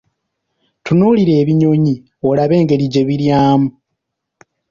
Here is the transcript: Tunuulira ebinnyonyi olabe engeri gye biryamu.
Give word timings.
Tunuulira 0.83 1.33
ebinnyonyi 1.41 1.95
olabe 2.29 2.53
engeri 2.61 2.85
gye 2.93 3.03
biryamu. 3.07 3.69